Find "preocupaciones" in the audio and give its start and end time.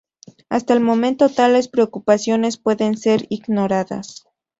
1.67-2.57